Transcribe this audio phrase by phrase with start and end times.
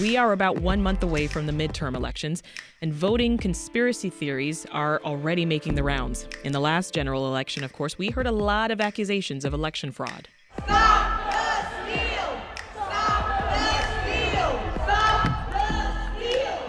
[0.00, 2.42] we are about one month away from the midterm elections,
[2.80, 6.26] and voting conspiracy theories are already making the rounds.
[6.42, 9.92] In the last general election, of course, we heard a lot of accusations of election
[9.92, 10.28] fraud.
[10.64, 11.10] Stop!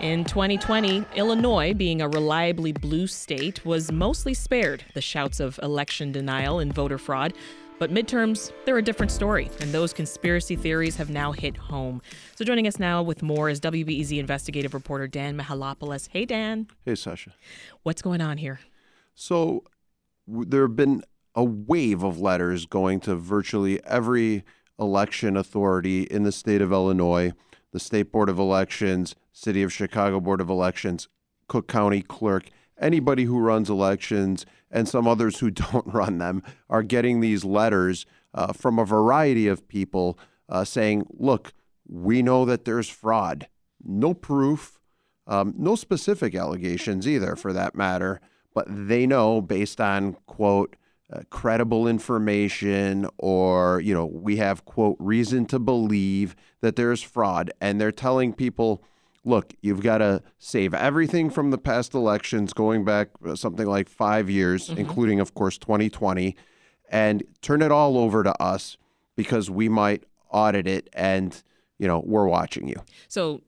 [0.02, 6.12] In 2020, Illinois, being a reliably blue state, was mostly spared the shouts of election
[6.12, 7.36] denial and voter fraud.
[7.82, 12.00] But midterms, they're a different story, and those conspiracy theories have now hit home.
[12.36, 16.08] So joining us now with more is WBEZ investigative reporter Dan Mihalopoulos.
[16.12, 16.68] Hey, Dan.
[16.86, 17.34] Hey, Sasha.
[17.82, 18.60] What's going on here?
[19.16, 19.64] So
[20.28, 21.04] w- there have been
[21.34, 24.44] a wave of letters going to virtually every
[24.78, 27.34] election authority in the state of Illinois,
[27.72, 31.08] the State Board of Elections, City of Chicago Board of Elections,
[31.48, 36.84] Cook County Clerk, anybody who runs elections, and some others who don't run them are
[36.84, 40.18] getting these letters uh, from a variety of people
[40.50, 41.54] uh, saying, look,
[41.88, 43.48] we know that there's fraud.
[43.84, 44.80] No proof,
[45.28, 48.22] um, no specific allegations either, for that matter,
[48.54, 50.76] but they know based on, quote,
[51.12, 57.52] uh, credible information or, you know, we have, quote, reason to believe that there's fraud.
[57.60, 58.84] And they're telling people,
[59.24, 63.90] look, you've got to save everything from the past elections going back uh, something like
[63.90, 66.36] five years, including, of course, 2020,
[66.90, 68.78] and turn it all over to us
[69.16, 71.44] because we might audit it and,
[71.78, 72.76] you know, we're watching you.
[73.08, 73.42] So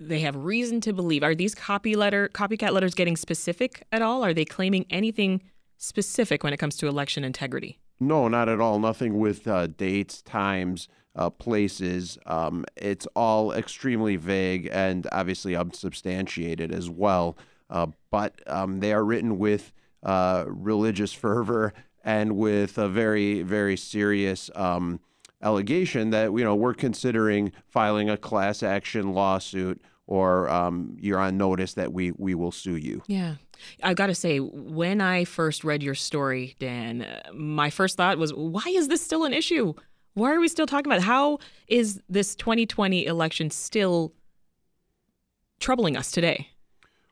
[0.00, 1.22] they have reason to believe.
[1.22, 4.24] Are these copy letter copycat letters getting specific at all?
[4.24, 5.42] Are they claiming anything
[5.78, 7.78] specific when it comes to election integrity?
[8.00, 8.78] No, not at all.
[8.80, 12.18] Nothing with uh, dates, times, uh, places.
[12.26, 17.36] Um, it's all extremely vague and obviously unsubstantiated as well.
[17.70, 21.72] Uh, but um, they are written with uh, religious fervor
[22.04, 25.00] and with a very, very serious um,
[25.42, 31.36] allegation that you know we're considering filing a class action lawsuit or um, you're on
[31.36, 33.02] notice that we we will sue you.
[33.06, 33.36] Yeah.
[33.82, 38.18] I've got to say, when I first read your story, Dan, uh, my first thought
[38.18, 39.74] was, why is this still an issue?
[40.14, 41.04] Why are we still talking about it?
[41.04, 44.12] How is this 2020 election still
[45.58, 46.50] troubling us today?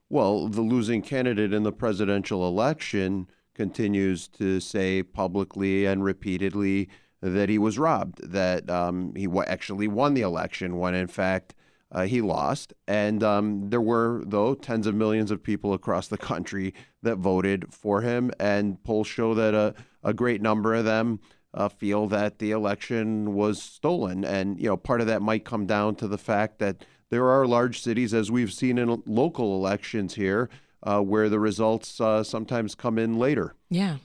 [0.08, 6.88] Well, the losing candidate in the presidential election continues to say publicly and repeatedly
[7.20, 11.54] that he was robbed, that um, he wa actually won the election when in fact
[11.90, 12.72] uh, he lost.
[12.86, 17.72] And um, there were, though, tens of millions of people across the country that voted
[17.72, 18.30] for him.
[18.38, 21.20] And polls show that a, a great number of them
[21.54, 24.24] uh, feel that the election was stolen.
[24.24, 27.46] And, you know, part of that might come down to the fact that there are
[27.46, 30.48] large cities, as we've seen in local elections here,
[30.82, 33.54] uh, where the results uh, sometimes come in later.
[33.68, 33.96] Yeah.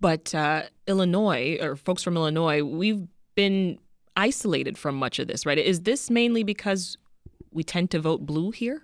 [0.00, 3.78] But uh, Illinois, or folks from Illinois, we've been
[4.16, 5.56] isolated from much of this, right?
[5.56, 6.98] Is this mainly because
[7.50, 8.82] we tend to vote blue here?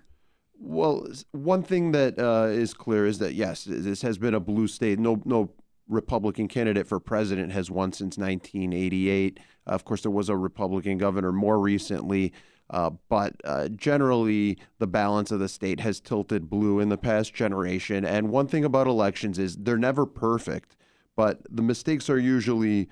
[0.58, 4.66] Well, one thing that uh, is clear is that yes, this has been a blue
[4.68, 4.98] state.
[4.98, 5.50] No, no
[5.88, 9.38] Republican candidate for president has won since 1988.
[9.66, 12.32] of course, there was a Republican governor more recently,
[12.70, 17.34] uh, but uh, generally the balance of the state has tilted blue in the past
[17.34, 18.04] generation.
[18.04, 20.76] And one thing about elections is they're never perfect,
[21.16, 22.88] but the mistakes are usually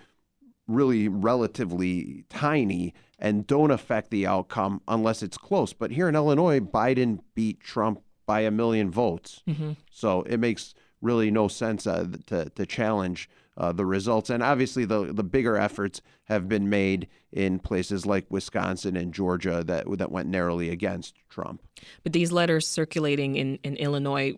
[0.66, 5.72] really relatively tiny and don't affect the outcome unless it's close.
[5.72, 9.42] But here in Illinois, Biden beat Trump by a million votes.
[9.90, 10.74] So it makes
[11.04, 14.30] really no sense uh, to, to challenge uh, the results.
[14.30, 19.62] And obviously, the, the bigger efforts have been made in places like Wisconsin and Georgia
[19.64, 21.62] that, that went narrowly against Trump.
[22.02, 24.34] But these letters circulating in, in Illinois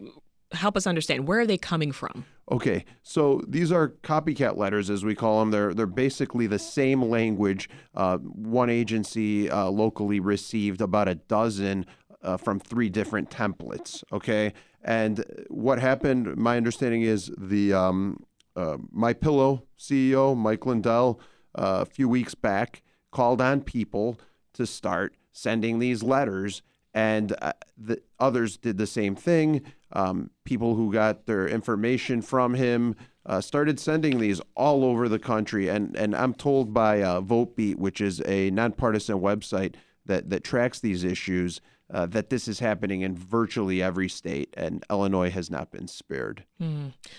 [0.53, 2.25] help us understand where are they coming from?
[2.51, 5.51] Okay, so these are copycat letters, as we call them.
[5.51, 7.69] They're they're basically the same language.
[7.93, 11.87] Uh, one agency uh, locally received about a dozen
[12.27, 14.05] uh, from three different templates.
[14.13, 16.37] Okay, and what happened?
[16.37, 21.21] My understanding is the um, uh, My Pillow CEO Mike Lindell
[21.55, 24.19] uh, a few weeks back called on people
[24.53, 26.63] to start sending these letters
[26.97, 29.63] and uh, the others did the same thing.
[29.93, 32.97] Um, people who got their information from him
[33.27, 37.77] uh, started sending these all over the country, and and I'm told by uh, VoteBeat,
[37.77, 39.75] which is a nonpartisan website
[40.07, 41.61] that that tracks these issues,
[41.93, 46.45] uh, that this is happening in virtually every state, and Illinois has not been spared.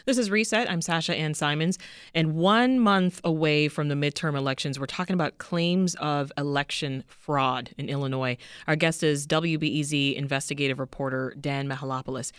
[0.05, 0.69] This is Reset.
[0.69, 1.77] I'm Sasha Ann Simons.
[2.13, 7.69] And one month away from the midterm elections, we're talking about claims of election fraud
[7.77, 8.37] in Illinois.
[8.67, 12.31] Our guest is WBEZ investigative reporter Dan Mihalopoulos.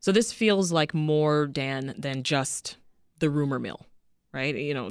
[0.00, 2.76] So this feels like more, Dan, than just
[3.18, 3.86] the rumor mill,
[4.32, 4.56] right?
[4.56, 4.90] You know,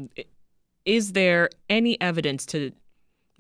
[0.86, 2.72] is there any evidence to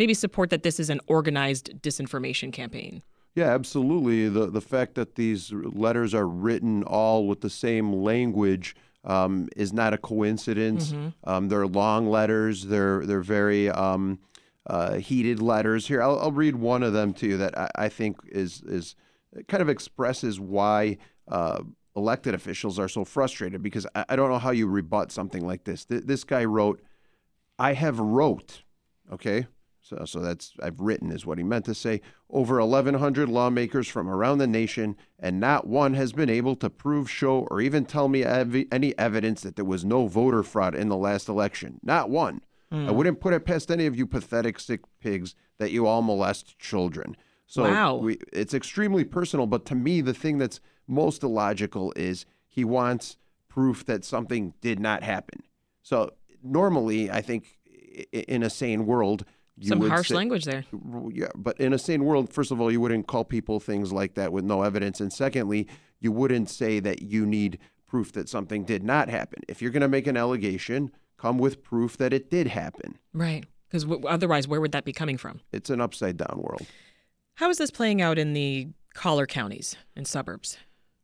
[0.01, 3.03] maybe support that this is an organized disinformation campaign.
[3.35, 4.27] Yeah, absolutely.
[4.27, 9.71] The the fact that these letters are written all with the same language um, is
[9.71, 10.93] not a coincidence.
[11.23, 12.65] Um, they're long letters.
[12.65, 14.19] They're they're very um,
[14.67, 15.87] uh, heated letters.
[15.87, 18.95] Here, I'll, I'll read one of them to you that I, I think is is
[19.47, 20.97] kind of expresses why.
[21.27, 21.63] Uh,
[21.95, 25.65] elected officials are so frustrated because I, I don't know how you rebut something like
[25.65, 25.83] this.
[25.83, 26.81] Th- this guy wrote,
[27.59, 28.63] I have wrote,
[29.11, 29.47] okay?
[29.81, 32.01] So, so that's, I've written is what he meant to say.
[32.29, 37.09] Over 1,100 lawmakers from around the nation, and not one has been able to prove,
[37.09, 40.87] show, or even tell me ev- any evidence that there was no voter fraud in
[40.87, 41.79] the last election.
[41.83, 42.41] Not one.
[42.71, 42.95] I hmm.
[42.95, 47.17] wouldn't put it past any of you pathetic sick pigs that you all molest children.
[47.45, 47.95] So Wow.
[47.95, 49.45] we, it's extremely personal.
[49.45, 53.17] But to me, the thing that's most illogical is he wants
[53.49, 55.43] proof that something did not happen.
[55.81, 56.11] So
[56.41, 57.59] normally, I think
[58.13, 59.25] in a sane world,
[59.61, 60.65] Some harsh say- language there.
[61.11, 64.15] yeah, but in a sane world, first of all, you wouldn't call people things like
[64.15, 65.67] that with no evidence, and secondly,
[65.99, 69.43] you wouldn't say that you need proof that something did not happen.
[69.47, 72.97] If you're going to make an allegation, come with proof that it did happen.
[73.13, 73.45] Right.
[73.67, 75.41] Because w- otherwise, where would that be coming from?
[75.51, 76.65] It's an upside down world.
[77.35, 80.57] How is this playing out in the collar counties and suburbs?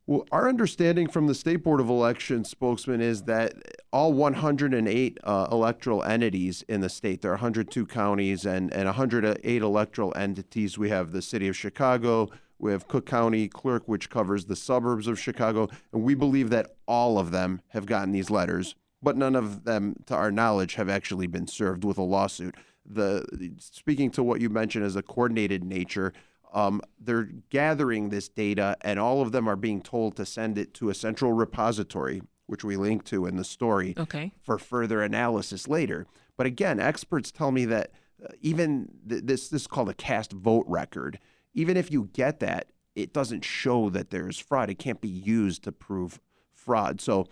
[0.08, 3.52] Well, our understanding from the State Board of Elections spokesman is that
[3.92, 9.62] all 108 uh, electoral entities in the state, there are 102 counties and, and 108
[9.62, 10.78] electoral entities.
[10.78, 15.08] We have the city of Chicago, we have Cook County Clerk, which covers the suburbs
[15.08, 19.36] of Chicago, and we believe that all of them have gotten these letters, but none
[19.36, 22.54] of them, to our knowledge, have actually been served with a lawsuit.
[22.90, 23.26] The
[23.58, 26.14] speaking to what you mentioned as a coordinated nature,
[26.52, 30.74] um, they're gathering this data, and all of them are being told to send it
[30.74, 34.32] to a central repository, which we link to in the story, Okay.
[34.42, 36.06] for further analysis later.
[36.36, 37.92] But again, experts tell me that
[38.24, 41.18] uh, even th- this this is called a cast vote record.
[41.54, 44.70] Even if you get that, it doesn't show that there's fraud.
[44.70, 46.20] It can't be used to prove
[46.52, 47.00] fraud.
[47.00, 47.26] So.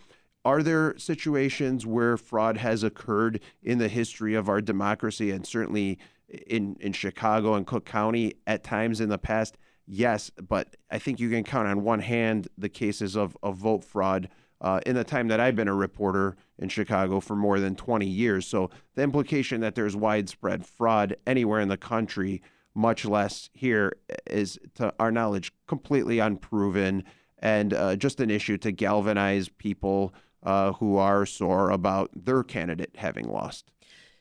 [0.45, 5.99] Are there situations where fraud has occurred in the history of our democracy and certainly
[6.47, 9.57] in, in Chicago and Cook County at times in the past?
[9.85, 13.83] Yes, but I think you can count on one hand the cases of, of vote
[13.83, 14.29] fraud
[14.59, 18.05] uh, in the time that I've been a reporter in Chicago for more than 20
[18.05, 18.47] years.
[18.47, 22.41] So the implication that there's widespread fraud anywhere in the country,
[22.73, 23.93] much less here,
[24.25, 27.03] is, to our knowledge, completely unproven
[27.39, 30.13] and uh, just an issue to galvanize people
[30.43, 33.71] uh, who are sore about their candidate having lost.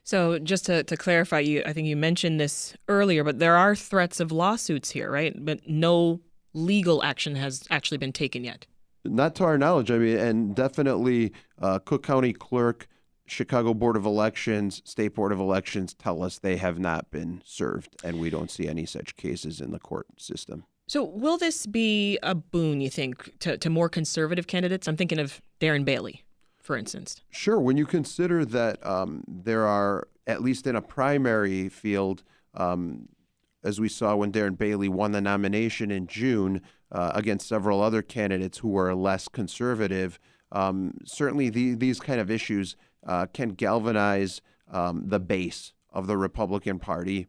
[0.07, 3.75] So just to, to clarify, you I think you mentioned this earlier, but there are
[3.75, 5.35] threats of lawsuits here, right?
[5.45, 6.21] But no
[6.55, 8.67] legal action has actually been taken yet.
[9.05, 9.91] Not to our knowledge.
[9.91, 12.87] I mean, and definitely uh, Cook County Clerk,
[13.27, 17.97] Chicago Board of Elections, State Board of Elections tell us they have not been served,
[18.05, 20.65] and we don't see any such cases in the court system.
[20.87, 24.87] So will this be a boon, you think, to, to more conservative candidates?
[24.87, 26.23] I'm thinking of Darren Bailey,
[26.67, 27.23] for instance.
[27.31, 27.61] Sure.
[27.61, 32.25] When you consider that um, there are, at least in a primary field,
[32.55, 33.09] um,
[33.63, 36.61] as we saw when Darren Bailey won the nomination in June
[36.91, 40.19] uh, against several other candidates who were less conservative,
[40.51, 42.75] um, certainly the, these kind of issues
[43.07, 44.41] uh, can galvanize
[44.71, 47.29] um, the base of the Republican Party.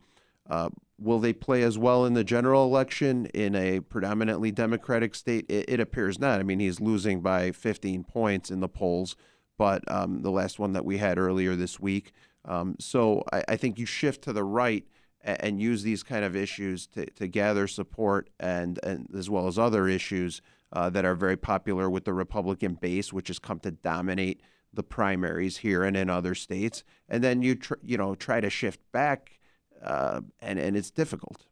[0.49, 0.69] Uh,
[0.99, 5.45] will they play as well in the general election in a predominantly Democratic state?
[5.49, 6.39] It, it appears not.
[6.39, 9.15] I mean, he's losing by 15 points in the polls,
[9.57, 12.13] but um, the last one that we had earlier this week.
[12.45, 14.85] Um, so I, I think you shift to the right
[15.23, 19.47] a- and use these kind of issues to, to gather support and, and as well
[19.47, 20.41] as other issues
[20.73, 24.41] uh, that are very popular with the Republican base, which has come to dominate
[24.73, 26.83] the primaries here and in other states.
[27.07, 29.36] And then you tr- you know try to shift back,
[29.83, 31.45] uh, and and it's difficult.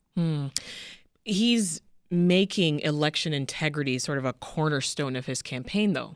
[1.23, 6.15] He's making election integrity sort of a cornerstone of his campaign, though.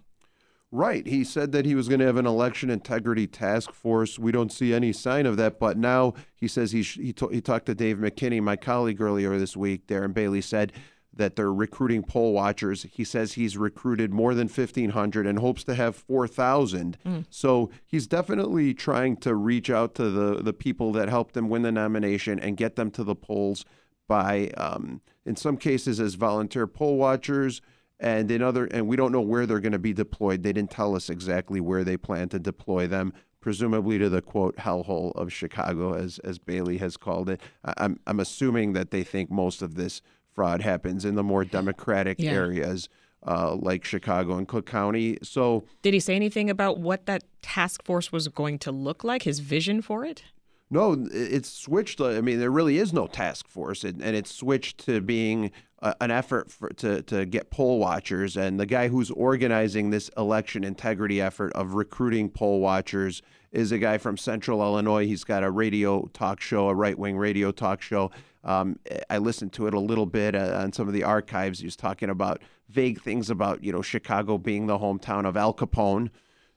[0.72, 1.08] Right.
[1.08, 4.20] He said that he was going to have an election integrity task force.
[4.20, 5.60] We don't see any sign of that.
[5.60, 9.38] But now he says he sh- he, he talked to Dave McKinney, my colleague earlier
[9.40, 9.88] this week.
[9.88, 10.72] Darren Bailey said
[11.14, 12.86] that they're recruiting poll watchers.
[12.92, 16.98] He says he's recruited more than 1,500 and hopes to have 4,000.
[17.30, 21.64] So he's definitely trying to reach out to the, the people that helped him win
[21.64, 23.66] the nomination and get them to the polls
[24.08, 27.62] by, um, in some cases, as volunteer poll watchers
[28.00, 30.72] and in other and we don't know where they're going to be deployed they didn't
[30.72, 35.32] tell us exactly where they plan to deploy them presumably to the quote hellhole of
[35.34, 37.42] chicago as as bailey has called it
[37.78, 40.02] i'm i'm assuming that they think most of this
[40.40, 42.32] fraud happens in the more democratic Yeah.
[42.32, 42.88] areas
[43.28, 47.84] uh, like chicago and cook county so Did he say anything about what that task
[47.84, 50.24] force was going to look like, his vision for it?
[50.72, 52.00] No, it- it's switched.
[52.00, 55.52] uh, I mean, there really is no task force, and, and it's switched to being
[55.82, 58.38] a, an effort for, to to get poll watchers.
[58.38, 63.78] And the guy who's organizing this election integrity effort of recruiting poll watchers is a
[63.78, 65.06] guy from Central Illinois.
[65.06, 68.12] He's got a radio talk show, a right wing radio talk show.
[68.44, 68.80] Um,
[69.10, 71.60] I listened to it a little bit uh, on some of the archives.
[71.60, 75.54] He was talking about vague things about you know Chicago being the hometown of Al
[75.54, 76.10] Capone,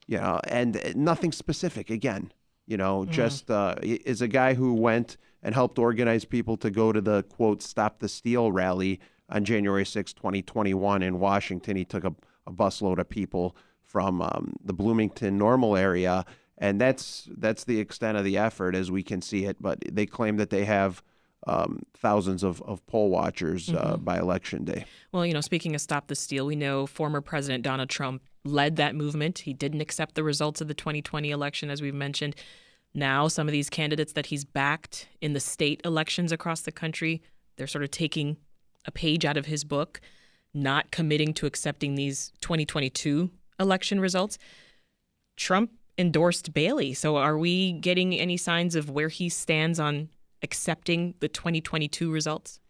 [0.07, 1.91] you know, and uh, nothing specific.
[1.91, 2.33] Again,
[2.67, 6.93] you know, just uh, is a guy who went and helped organize people to go
[6.93, 11.77] to the quote "Stop the Steal" rally on January 6, 2021 in Washington.
[11.77, 12.15] He took a,
[12.47, 16.25] a busload of people from um, the Bloomington Normal area,
[16.63, 19.61] and that's that's the extent of the effort as we can see it.
[19.61, 21.03] But they claim that they have
[21.49, 24.85] um, thousands of, of poll watchers uh, by election day.
[25.11, 28.77] Well, you know, speaking of Stop the Steal, we know former President Donald Trump led
[28.77, 29.41] that movement.
[29.41, 32.37] He didn't accept the results of the 2020 election, as we've mentioned.
[32.95, 37.23] Now, some of these candidates that he's backed in the state elections across the country,
[37.57, 38.37] they're sort of taking
[38.85, 40.01] a page out of his book,
[40.55, 44.39] not committing to accepting these 2022 election results.
[45.37, 46.95] Trump endorsed Bailey.
[46.95, 50.09] So, are we getting any signs of where he stands on
[50.43, 52.61] accepting the 2022 results?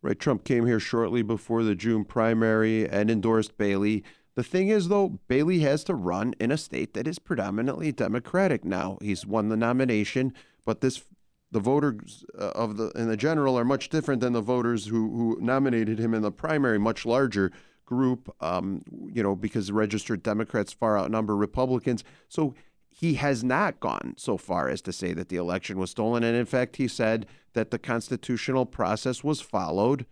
[0.00, 4.04] Right, Trump came here shortly before the June primary and endorsed Bailey.
[4.36, 8.64] The thing is, though, Bailey has to run in a state that is predominantly Democratic
[8.64, 8.98] now.
[9.02, 10.32] He's won the nomination,
[10.64, 11.02] but this
[11.50, 15.10] the voters uh, of the in the general are much different than the voters who
[15.10, 17.50] who nominated him in the primary, much larger
[17.84, 18.32] group.
[18.40, 18.82] Um,
[19.12, 22.04] you know, because registered Democrats far outnumber Republicans.
[22.28, 22.54] So
[22.88, 26.24] he has not gone so far as to say that the election was stolen.
[26.24, 30.06] And in fact, he said that the constitutional process was followed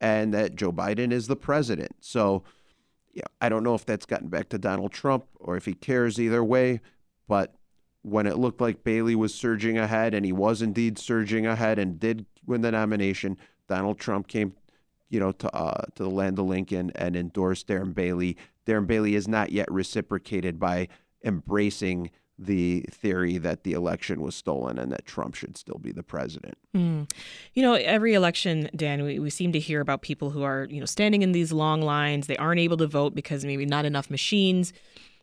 [0.00, 1.96] and that Joe Biden is the president.
[2.00, 2.42] So
[3.12, 6.20] yeah, I don't know if that's gotten back to Donald Trump or if he cares
[6.20, 6.80] either way.
[7.28, 7.54] But
[8.02, 12.00] when it looked like Bailey was surging ahead and he was indeed surging ahead and
[12.00, 13.36] did win the nomination,
[13.68, 14.54] Donald Trump came,
[15.08, 18.36] you know, to uh, to the land of Lincoln and endorsed Darren Bailey.
[18.66, 20.88] Darren Bailey is not yet reciprocated by
[21.24, 22.10] embracing
[22.46, 26.56] the theory that the election was stolen and that Trump should still be the president.
[27.54, 30.80] You know, every election, Dan, we, we seem to hear about people who are, you
[30.80, 32.26] know, standing in these long lines.
[32.26, 34.72] They aren't able to vote because maybe not enough machines,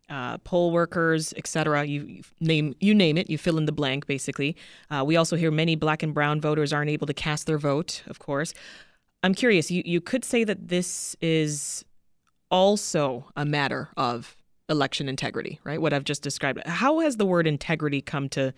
[0.09, 1.85] uh, poll workers, et cetera.
[1.85, 4.55] You, you name you name it, you fill in the blank, basically.
[4.89, 8.03] Uh, we also hear many black and brown voters aren't able to cast their vote,
[8.07, 8.53] of course.
[9.21, 11.83] I'm curious, you, you could say that this is
[12.49, 14.37] also a matter of
[14.69, 15.81] election integrity, right?
[15.81, 16.65] What I've just described.
[16.65, 18.53] How has the word integrity come to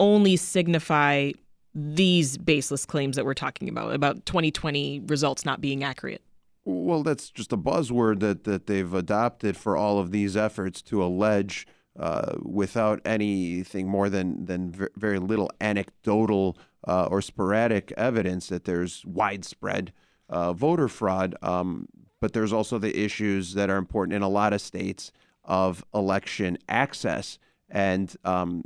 [0.00, 1.32] only signify
[1.74, 6.22] these baseless claims that we're talking about, about 2020 results not being accurate?
[6.64, 11.04] Well, that's just a buzzword that, that they've adopted for all of these efforts to
[11.04, 11.66] allege,
[11.98, 18.64] uh, without anything more than than ve- very little anecdotal uh, or sporadic evidence that
[18.64, 19.92] there's widespread
[20.28, 21.34] uh, voter fraud.
[21.40, 21.88] Um,
[22.20, 25.12] but there's also the issues that are important in a lot of states
[25.46, 27.38] of election access,
[27.70, 28.64] and um,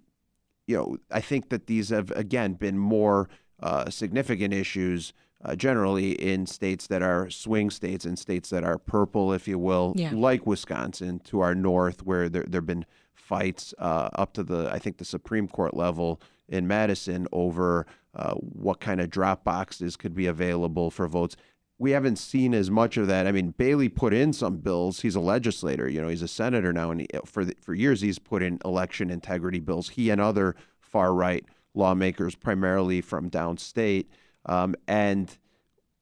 [0.66, 3.28] you know, I think that these have again been more
[3.62, 5.12] uh, significant issues
[5.44, 9.58] uh, generally in states that are swing states and states that are purple, if you
[9.58, 10.12] will, Yeah.
[10.14, 14.78] like Wisconsin to our north, where there there've been fights uh, up to the I
[14.78, 20.14] think the Supreme Court level in Madison over uh, what kind of drop boxes could
[20.14, 21.37] be available for votes.
[21.80, 23.26] We haven't seen as much of that.
[23.26, 25.00] I mean, Bailey put in some bills.
[25.00, 28.02] He's a legislator, you know, he's a senator now, and he, for the, for years
[28.02, 29.88] he's put in election integrity bills.
[29.88, 31.42] He and other far right
[31.75, 34.06] lawmakers, primarily from downstate,
[34.44, 35.37] um, and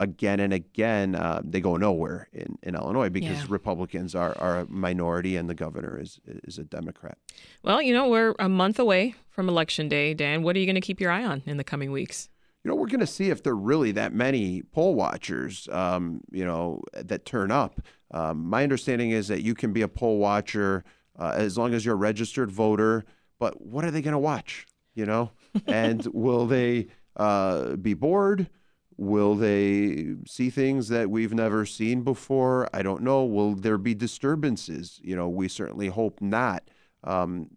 [0.00, 3.46] again and again uh, they go nowhere in, in Illinois because Yeah.
[3.48, 7.18] Republicans are, are a minority and the governor is is a Democrat.
[7.62, 10.42] Well, you know, we're a month away from Election Day, Dan.
[10.42, 12.28] What are you going to keep your eye on in the coming weeks?
[12.68, 16.20] You know, we're going to see if there are really that many poll watchers, um,
[16.30, 17.80] you know, that turn up.
[18.10, 20.84] Um, my understanding is that you can be a poll watcher
[21.18, 23.06] uh, as long as you're a registered voter.
[23.38, 24.66] But what are they going to watch?
[24.94, 25.32] You know,
[25.66, 28.50] and will they uh, be bored?
[28.98, 32.68] Will they see things that we've never seen before?
[32.74, 33.24] I don't know.
[33.24, 35.00] Will there be disturbances?
[35.02, 36.68] You know, we certainly hope not.
[37.02, 37.48] Um,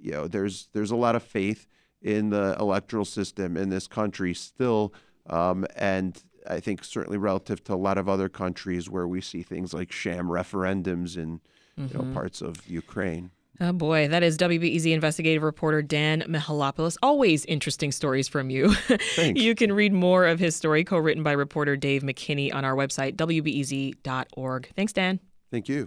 [0.00, 1.66] you know, there's there's a lot of faith
[2.02, 4.92] in the electoral system in this country still,
[5.28, 9.42] um, and I think certainly relative to a lot of other countries where we see
[9.42, 11.40] things like sham referendums in
[11.76, 13.30] you know parts of Ukraine.
[13.62, 16.96] Oh boy, that is WBEZ investigative reporter Dan Mihalopoulos.
[17.02, 18.72] Always interesting stories from you.
[19.14, 19.40] Thanks.
[19.40, 22.74] you can read more of his story, co written by reporter Dave McKinney, on our
[22.74, 24.70] website, WBEZ.org.
[24.74, 25.20] Thanks, Dan.
[25.50, 25.76] Thank you.